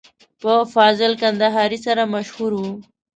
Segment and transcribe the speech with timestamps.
[0.41, 2.63] په فاضل کندهاري سره مشهور و.